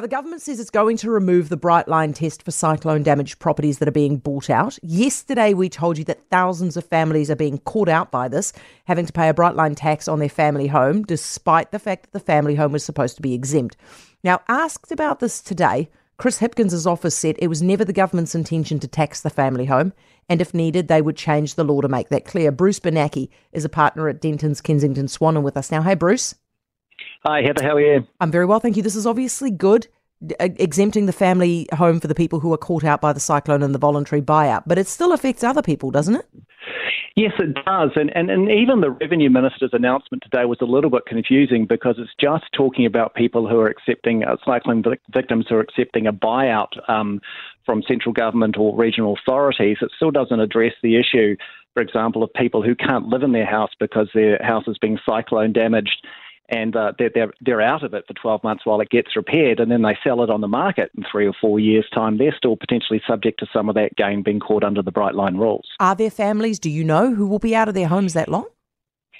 The 0.00 0.06
government 0.06 0.42
says 0.42 0.60
it's 0.60 0.70
going 0.70 0.96
to 0.98 1.10
remove 1.10 1.48
the 1.48 1.56
bright 1.56 1.88
line 1.88 2.12
test 2.12 2.44
for 2.44 2.52
cyclone 2.52 3.02
damaged 3.02 3.40
properties 3.40 3.78
that 3.78 3.88
are 3.88 3.92
being 3.92 4.18
bought 4.18 4.48
out. 4.48 4.78
Yesterday, 4.80 5.54
we 5.54 5.68
told 5.68 5.98
you 5.98 6.04
that 6.04 6.30
thousands 6.30 6.76
of 6.76 6.86
families 6.86 7.32
are 7.32 7.36
being 7.36 7.58
caught 7.58 7.88
out 7.88 8.12
by 8.12 8.28
this, 8.28 8.52
having 8.84 9.06
to 9.06 9.12
pay 9.12 9.28
a 9.28 9.34
bright 9.34 9.56
line 9.56 9.74
tax 9.74 10.06
on 10.06 10.20
their 10.20 10.28
family 10.28 10.68
home, 10.68 11.02
despite 11.02 11.72
the 11.72 11.80
fact 11.80 12.04
that 12.04 12.12
the 12.12 12.24
family 12.24 12.54
home 12.54 12.70
was 12.70 12.84
supposed 12.84 13.16
to 13.16 13.22
be 13.22 13.34
exempt. 13.34 13.76
Now, 14.22 14.40
asked 14.46 14.92
about 14.92 15.18
this 15.18 15.40
today, 15.40 15.90
Chris 16.16 16.38
Hipkins' 16.38 16.86
office 16.86 17.16
said 17.16 17.34
it 17.40 17.48
was 17.48 17.60
never 17.60 17.84
the 17.84 17.92
government's 17.92 18.36
intention 18.36 18.78
to 18.78 18.86
tax 18.86 19.20
the 19.20 19.30
family 19.30 19.64
home, 19.64 19.92
and 20.28 20.40
if 20.40 20.54
needed, 20.54 20.86
they 20.86 21.02
would 21.02 21.16
change 21.16 21.56
the 21.56 21.64
law 21.64 21.80
to 21.80 21.88
make 21.88 22.08
that 22.10 22.24
clear. 22.24 22.52
Bruce 22.52 22.78
Bernacchi 22.78 23.30
is 23.50 23.64
a 23.64 23.68
partner 23.68 24.08
at 24.08 24.22
Dentons 24.22 24.62
Kensington 24.62 25.08
Swan 25.08 25.34
and 25.34 25.44
with 25.44 25.56
us 25.56 25.72
now. 25.72 25.82
Hey, 25.82 25.96
Bruce. 25.96 26.36
Hi, 27.24 27.42
Heather. 27.42 27.62
How 27.62 27.74
are 27.74 27.80
you? 27.80 28.06
I'm 28.20 28.30
very 28.30 28.46
well, 28.46 28.60
thank 28.60 28.76
you. 28.76 28.82
This 28.82 28.94
is 28.94 29.06
obviously 29.06 29.50
good, 29.50 29.88
exempting 30.38 31.06
the 31.06 31.12
family 31.12 31.66
home 31.72 32.00
for 32.00 32.06
the 32.06 32.14
people 32.14 32.40
who 32.40 32.52
are 32.52 32.58
caught 32.58 32.84
out 32.84 33.00
by 33.00 33.12
the 33.12 33.20
cyclone 33.20 33.62
and 33.62 33.74
the 33.74 33.78
voluntary 33.78 34.22
buyout, 34.22 34.62
but 34.66 34.78
it 34.78 34.86
still 34.86 35.12
affects 35.12 35.42
other 35.42 35.62
people, 35.62 35.90
doesn't 35.90 36.14
it? 36.14 36.26
Yes, 37.16 37.32
it 37.40 37.54
does. 37.66 37.90
And, 37.96 38.14
and, 38.14 38.30
and 38.30 38.48
even 38.48 38.80
the 38.80 38.92
Revenue 38.92 39.28
Minister's 39.28 39.70
announcement 39.72 40.22
today 40.22 40.44
was 40.44 40.58
a 40.60 40.64
little 40.64 40.90
bit 40.90 41.04
confusing 41.06 41.66
because 41.66 41.96
it's 41.98 42.14
just 42.20 42.44
talking 42.56 42.86
about 42.86 43.16
people 43.16 43.48
who 43.48 43.58
are 43.58 43.66
accepting, 43.66 44.22
uh, 44.22 44.36
cyclone 44.46 44.84
victims 45.12 45.46
who 45.48 45.56
are 45.56 45.60
accepting 45.60 46.06
a 46.06 46.12
buyout 46.12 46.68
um, 46.88 47.20
from 47.66 47.82
central 47.88 48.12
government 48.12 48.56
or 48.56 48.76
regional 48.76 49.16
authorities. 49.20 49.78
It 49.80 49.90
still 49.96 50.12
doesn't 50.12 50.38
address 50.38 50.74
the 50.80 50.96
issue, 50.96 51.34
for 51.74 51.82
example, 51.82 52.22
of 52.22 52.32
people 52.34 52.62
who 52.62 52.76
can't 52.76 53.08
live 53.08 53.24
in 53.24 53.32
their 53.32 53.46
house 53.46 53.72
because 53.80 54.08
their 54.14 54.40
house 54.40 54.68
is 54.68 54.78
being 54.78 55.00
cyclone 55.04 55.52
damaged 55.52 56.06
and 56.48 56.74
uh, 56.76 56.92
they're, 56.98 57.10
they're, 57.14 57.32
they're 57.40 57.60
out 57.60 57.82
of 57.82 57.94
it 57.94 58.04
for 58.06 58.14
12 58.14 58.42
months 58.42 58.64
while 58.64 58.80
it 58.80 58.90
gets 58.90 59.16
repaired, 59.16 59.60
and 59.60 59.70
then 59.70 59.82
they 59.82 59.96
sell 60.02 60.22
it 60.22 60.30
on 60.30 60.40
the 60.40 60.48
market 60.48 60.90
in 60.96 61.04
three 61.10 61.26
or 61.26 61.34
four 61.40 61.60
years' 61.60 61.86
time, 61.94 62.18
they're 62.18 62.34
still 62.36 62.56
potentially 62.56 63.00
subject 63.06 63.40
to 63.40 63.46
some 63.52 63.68
of 63.68 63.74
that 63.74 63.96
gain 63.96 64.22
being 64.22 64.40
caught 64.40 64.64
under 64.64 64.82
the 64.82 64.92
Bright 64.92 65.14
Line 65.14 65.36
rules. 65.36 65.66
Are 65.80 65.94
there 65.94 66.10
families, 66.10 66.58
do 66.58 66.70
you 66.70 66.84
know, 66.84 67.14
who 67.14 67.26
will 67.26 67.38
be 67.38 67.54
out 67.54 67.68
of 67.68 67.74
their 67.74 67.88
homes 67.88 68.14
that 68.14 68.28
long? 68.28 68.46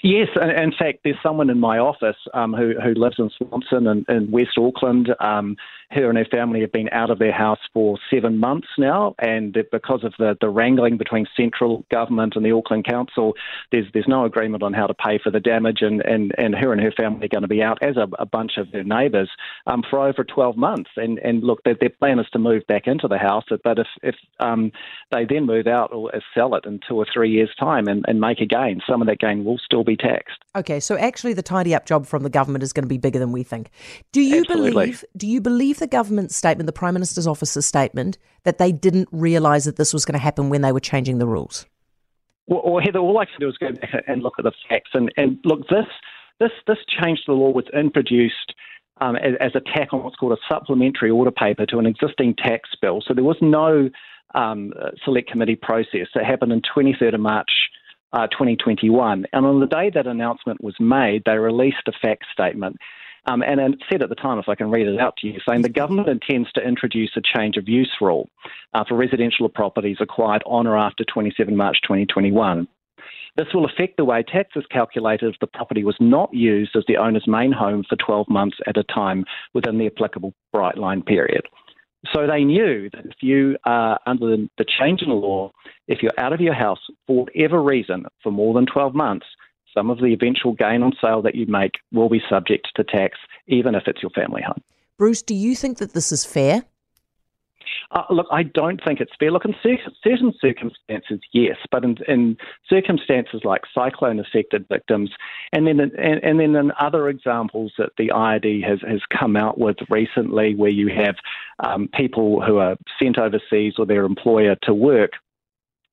Yes, 0.01 0.29
in 0.35 0.71
fact, 0.77 0.99
there's 1.03 1.17
someone 1.21 1.49
in 1.49 1.59
my 1.59 1.77
office 1.77 2.15
um, 2.33 2.53
who, 2.53 2.73
who 2.81 2.93
lives 2.93 3.17
in 3.19 3.29
Swanson 3.37 3.85
in, 3.85 4.05
in 4.07 4.31
West 4.31 4.57
Auckland. 4.57 5.13
Um, 5.19 5.57
her 5.91 6.09
and 6.09 6.17
her 6.17 6.25
family 6.25 6.61
have 6.61 6.71
been 6.71 6.89
out 6.91 7.09
of 7.09 7.19
their 7.19 7.31
house 7.31 7.59
for 7.73 7.97
seven 8.13 8.37
months 8.37 8.67
now, 8.77 9.15
and 9.19 9.57
because 9.71 10.03
of 10.03 10.13
the, 10.19 10.37
the 10.39 10.49
wrangling 10.49 10.97
between 10.97 11.25
central 11.35 11.85
government 11.89 12.35
and 12.35 12.45
the 12.45 12.51
Auckland 12.51 12.85
Council, 12.85 13.33
there's 13.71 13.87
there's 13.93 14.07
no 14.07 14.25
agreement 14.25 14.63
on 14.63 14.73
how 14.73 14.87
to 14.87 14.93
pay 14.93 15.17
for 15.17 15.31
the 15.31 15.39
damage, 15.39 15.81
and, 15.81 16.01
and, 16.01 16.33
and 16.37 16.55
her 16.55 16.71
and 16.71 16.81
her 16.81 16.91
family 16.91 17.25
are 17.25 17.29
going 17.29 17.41
to 17.41 17.47
be 17.47 17.63
out, 17.63 17.81
as 17.81 17.97
a, 17.97 18.07
a 18.19 18.25
bunch 18.25 18.53
of 18.57 18.71
their 18.71 18.83
neighbours, 18.83 19.29
um, 19.67 19.83
for 19.89 19.99
over 19.99 20.23
12 20.23 20.57
months. 20.57 20.91
And 20.95 21.19
and 21.19 21.43
look, 21.43 21.63
their, 21.63 21.75
their 21.79 21.89
plan 21.89 22.19
is 22.19 22.27
to 22.33 22.39
move 22.39 22.65
back 22.67 22.85
into 22.85 23.07
the 23.07 23.17
house, 23.17 23.45
but 23.63 23.79
if 23.79 23.87
if 24.03 24.15
um, 24.39 24.71
they 25.11 25.25
then 25.25 25.45
move 25.45 25.67
out 25.67 25.91
or 25.91 26.11
sell 26.35 26.55
it 26.55 26.65
in 26.65 26.79
two 26.87 26.95
or 26.95 27.07
three 27.11 27.31
years' 27.31 27.53
time 27.59 27.87
and, 27.87 28.05
and 28.07 28.19
make 28.19 28.41
a 28.41 28.45
gain, 28.45 28.81
some 28.87 29.01
of 29.01 29.07
that 29.07 29.19
gain 29.19 29.43
will 29.43 29.57
still 29.57 29.83
be 29.83 29.97
taxed. 29.97 30.37
Okay, 30.55 30.79
so 30.79 30.97
actually, 30.97 31.33
the 31.33 31.43
tidy 31.43 31.75
up 31.75 31.85
job 31.85 32.07
from 32.07 32.23
the 32.23 32.29
government 32.29 32.63
is 32.63 32.73
going 32.73 32.83
to 32.83 32.89
be 32.89 32.97
bigger 32.97 33.19
than 33.19 33.31
we 33.31 33.43
think. 33.43 33.69
Do 34.11 34.21
you 34.21 34.39
Absolutely. 34.39 34.71
believe? 34.71 35.05
Do 35.15 35.27
you 35.27 35.41
believe 35.41 35.77
the 35.77 35.87
government's 35.87 36.35
statement, 36.35 36.65
the 36.65 36.73
Prime 36.73 36.95
Minister's 36.95 37.27
office's 37.27 37.67
statement, 37.67 38.17
that 38.43 38.57
they 38.57 38.71
didn't 38.71 39.09
realise 39.11 39.65
that 39.65 39.75
this 39.75 39.93
was 39.93 40.05
going 40.05 40.13
to 40.13 40.19
happen 40.19 40.49
when 40.49 40.61
they 40.61 40.71
were 40.71 40.79
changing 40.79 41.19
the 41.19 41.27
rules? 41.27 41.67
Well, 42.47 42.63
well, 42.65 42.83
Heather, 42.83 42.97
all 42.97 43.19
I 43.19 43.25
can 43.25 43.39
do 43.39 43.47
is 43.47 43.57
go 43.57 43.71
back 43.73 44.03
and 44.07 44.23
look 44.23 44.33
at 44.39 44.43
the 44.43 44.51
facts. 44.67 44.89
And, 44.95 45.13
and 45.17 45.37
look, 45.43 45.67
this 45.69 45.85
this 46.39 46.51
this 46.65 46.77
change 46.87 47.19
to 47.19 47.25
the 47.27 47.33
law 47.33 47.51
was 47.51 47.65
introduced 47.71 48.55
um, 49.01 49.15
as, 49.17 49.33
as, 49.39 49.51
a 49.53 49.61
tack 49.61 49.93
on 49.93 50.03
what's 50.03 50.15
called 50.15 50.31
a 50.31 50.37
supplementary 50.51 51.11
order 51.11 51.31
paper 51.31 51.65
to 51.67 51.77
an 51.77 51.85
existing 51.85 52.35
tax 52.35 52.69
bill. 52.81 53.03
So 53.05 53.13
there 53.13 53.23
was 53.23 53.37
no 53.41 53.89
um, 54.33 54.73
select 55.05 55.29
committee 55.29 55.55
process. 55.55 56.07
It 56.15 56.25
happened 56.25 56.51
on 56.51 56.61
23rd 56.75 57.13
of 57.13 57.21
March. 57.21 57.51
Uh, 58.11 58.25
2021. 58.25 59.27
And 59.33 59.45
on 59.45 59.59
the 59.59 59.67
day 59.67 59.91
that 59.93 60.07
announcement 60.07 60.63
was 60.63 60.73
made, 60.79 61.21
they 61.27 61.37
released 61.37 61.87
a 61.87 61.91
fact 61.91 62.25
statement. 62.33 62.77
Um, 63.25 63.43
and 63.43 63.59
it 63.59 63.83
said 63.87 64.01
at 64.01 64.09
the 64.09 64.15
time, 64.15 64.39
if 64.39 64.49
I 64.49 64.55
can 64.55 64.71
read 64.71 64.87
it 64.87 64.99
out 64.99 65.15
to 65.17 65.27
you, 65.27 65.39
saying 65.47 65.61
the 65.61 65.69
government 65.69 66.07
intends 66.07 66.51
to 66.53 66.67
introduce 66.67 67.11
a 67.15 67.21
change 67.21 67.57
of 67.57 67.69
use 67.69 67.91
rule 68.01 68.27
uh, 68.73 68.83
for 68.87 68.95
residential 68.95 69.47
properties 69.49 69.97
acquired 69.99 70.41
on 70.47 70.65
or 70.65 70.77
after 70.77 71.03
27 71.03 71.55
March 71.55 71.77
2021. 71.83 72.67
This 73.35 73.47
will 73.53 73.65
affect 73.65 73.97
the 73.97 74.05
way 74.05 74.23
tax 74.23 74.49
is 74.55 74.65
calculated 74.71 75.33
if 75.33 75.39
the 75.39 75.47
property 75.47 75.83
was 75.83 75.95
not 75.99 76.33
used 76.33 76.75
as 76.75 76.83
the 76.87 76.97
owner's 76.97 77.27
main 77.27 77.51
home 77.51 77.83
for 77.87 77.95
12 77.95 78.27
months 78.27 78.57
at 78.67 78.77
a 78.77 78.83
time 78.83 79.25
within 79.53 79.77
the 79.77 79.87
applicable 79.87 80.33
bright 80.51 80.77
line 80.77 81.03
period. 81.03 81.43
So 82.13 82.27
they 82.27 82.43
knew 82.43 82.89
that 82.91 83.05
if 83.05 83.21
you 83.21 83.57
are 83.65 83.99
under 84.05 84.37
the 84.57 84.65
change 84.65 85.01
in 85.01 85.09
the 85.09 85.15
law, 85.15 85.51
if 85.87 86.01
you're 86.01 86.17
out 86.17 86.33
of 86.33 86.39
your 86.39 86.53
house 86.53 86.79
for 87.05 87.25
whatever 87.25 87.61
reason 87.61 88.05
for 88.23 88.31
more 88.31 88.53
than 88.53 88.65
12 88.65 88.95
months, 88.95 89.25
some 89.73 89.89
of 89.89 89.99
the 89.99 90.13
eventual 90.13 90.53
gain 90.53 90.81
on 90.81 90.93
sale 91.01 91.21
that 91.21 91.35
you 91.35 91.45
make 91.47 91.79
will 91.91 92.09
be 92.09 92.21
subject 92.29 92.69
to 92.75 92.83
tax, 92.83 93.17
even 93.47 93.75
if 93.75 93.83
it's 93.87 94.01
your 94.01 94.11
family 94.11 94.41
home. 94.41 94.61
Bruce, 94.97 95.21
do 95.21 95.35
you 95.35 95.55
think 95.55 95.77
that 95.77 95.93
this 95.93 96.11
is 96.11 96.25
fair? 96.25 96.63
Uh, 97.91 98.03
look, 98.11 98.27
I 98.31 98.43
don't 98.43 98.79
think 98.83 98.99
it's 99.01 99.11
fair. 99.19 99.31
Look, 99.31 99.45
in 99.45 99.55
certain 99.63 100.33
circumstances, 100.39 101.19
yes, 101.33 101.57
but 101.71 101.83
in, 101.83 101.97
in 102.07 102.37
circumstances 102.69 103.41
like 103.43 103.61
cyclone-affected 103.73 104.67
victims, 104.69 105.09
and 105.51 105.65
then 105.65 105.79
and, 105.79 106.23
and, 106.23 106.39
then 106.39 106.55
in 106.55 106.71
other 106.79 107.09
examples 107.09 107.73
that 107.79 107.89
the 107.97 108.09
IRD 108.09 108.63
has 108.63 108.79
has 108.87 109.01
come 109.17 109.35
out 109.35 109.57
with 109.57 109.77
recently, 109.89 110.53
where 110.53 110.69
you 110.69 110.89
have 110.89 111.15
um, 111.63 111.89
people 111.91 112.41
who 112.45 112.57
are 112.57 112.77
sent 113.01 113.17
overseas 113.17 113.73
or 113.79 113.87
their 113.87 114.05
employer 114.05 114.55
to 114.63 114.73
work 114.73 115.13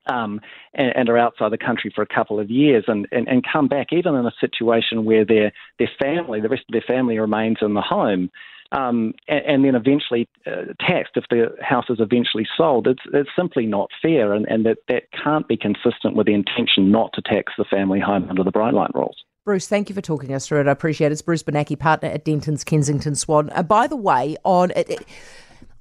um, 0.07 0.41
and, 0.75 0.95
and, 0.95 1.09
are 1.09 1.19
outside 1.19 1.51
the 1.51 1.59
country 1.59 1.91
for 1.95 2.03
a 2.03 2.07
couple 2.07 2.39
of 2.39 2.51
years 2.51 2.85
and, 2.89 3.09
and, 3.11 3.27
and, 3.27 3.45
come 3.51 3.69
back, 3.69 3.89
even 3.93 4.15
in 4.15 4.27
a 4.27 4.33
situation 4.41 5.05
where 5.05 5.25
their, 5.25 5.53
their 5.79 5.91
family, 5.99 6.41
the 6.41 6.49
rest 6.49 6.65
of 6.69 6.73
their 6.73 6.85
family 6.87 7.19
remains 7.19 7.59
in 7.61 7.75
the 7.75 7.81
home, 7.81 8.31
um, 8.77 9.15
and, 9.27 9.45
and, 9.47 9.65
then 9.65 9.75
eventually 9.75 10.29
uh, 10.47 10.73
taxed 10.79 11.13
if 11.17 11.25
the 11.31 11.57
house 11.63 11.87
is 11.89 11.99
eventually 11.99 12.47
sold. 12.57 12.87
It's, 12.87 13.03
it's 13.15 13.31
simply 13.35 13.65
not 13.65 13.89
fair, 14.03 14.35
and, 14.35 14.47
and 14.47 14.67
that, 14.67 14.79
that 14.89 15.05
can't 15.13 15.49
be 15.49 15.57
consistent 15.57 16.15
with 16.15 16.27
the 16.27 16.35
intention 16.35 16.91
not 16.91 17.13
to 17.15 17.23
tax 17.23 17.55
the 17.57 17.65
family 17.65 18.01
home 18.01 18.29
under 18.29 18.45
the 18.45 18.51
Bright 18.51 18.75
Line 18.75 18.91
rules. 18.95 19.17
Bruce, 19.47 19.67
thank 19.67 19.89
you 19.89 19.95
for 19.95 20.03
talking 20.03 20.35
us 20.35 20.47
through 20.47 20.61
it. 20.61 20.69
I 20.69 20.73
appreciate 20.73 21.09
it. 21.09 21.13
It's 21.13 21.23
Bruce 21.23 21.43
Bernacchi, 21.43 21.77
partner 21.77 22.09
at 22.09 22.25
Dentons 22.25 22.65
Kensington 22.65 23.15
Swan. 23.15 23.49
Uh, 23.55 23.63
by 23.63 23.87
the 23.87 23.97
way, 23.97 24.37
on 24.45 24.73
it, 24.73 24.91
it 24.91 25.07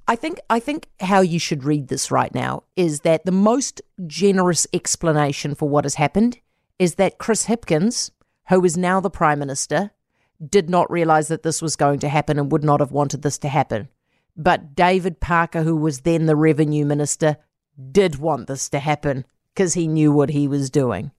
I 0.08 0.16
think 0.16 0.38
I 0.48 0.60
think 0.60 0.88
how 1.00 1.20
you 1.20 1.38
should 1.38 1.64
read 1.64 1.88
this 1.88 2.10
right 2.10 2.32
now 2.34 2.62
is 2.76 3.00
that 3.00 3.24
the 3.24 3.32
most 3.32 3.82
generous 4.06 4.66
explanation 4.72 5.54
for 5.54 5.68
what 5.68 5.84
has 5.84 5.96
happened 5.96 6.38
is 6.78 6.94
that 6.94 7.18
Chris 7.18 7.46
Hipkins, 7.46 8.12
who 8.48 8.64
is 8.64 8.76
now 8.76 9.00
the 9.00 9.10
Prime 9.10 9.40
Minister, 9.40 9.90
did 10.46 10.68
not 10.68 10.90
realize 10.90 11.28
that 11.28 11.42
this 11.42 11.62
was 11.62 11.76
going 11.76 11.98
to 12.00 12.08
happen 12.08 12.38
and 12.38 12.50
would 12.50 12.64
not 12.64 12.80
have 12.80 12.92
wanted 12.92 13.22
this 13.22 13.38
to 13.38 13.48
happen. 13.48 13.88
But 14.36 14.74
David 14.74 15.20
Parker, 15.20 15.62
who 15.62 15.76
was 15.76 16.00
then 16.00 16.26
the 16.26 16.36
Revenue 16.36 16.84
Minister, 16.84 17.38
did 17.92 18.16
want 18.16 18.46
this 18.46 18.68
to 18.70 18.78
happen 18.78 19.24
because 19.54 19.74
he 19.74 19.86
knew 19.86 20.12
what 20.12 20.30
he 20.30 20.46
was 20.46 20.70
doing. 20.70 21.10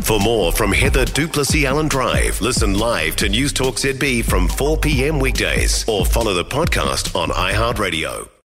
For 0.00 0.20
more 0.20 0.52
from 0.52 0.72
Heather 0.72 1.04
du 1.04 1.26
Plessis-Allen 1.26 1.88
Drive, 1.88 2.40
listen 2.40 2.78
live 2.78 3.16
to 3.16 3.28
News 3.28 3.52
Talk 3.52 3.74
ZB 3.74 4.24
from 4.24 4.46
4 4.46 4.76
p.m. 4.78 5.18
weekdays 5.18 5.88
or 5.88 6.06
follow 6.06 6.34
the 6.34 6.44
podcast 6.44 7.16
on 7.20 7.30
iHeartRadio. 7.30 8.35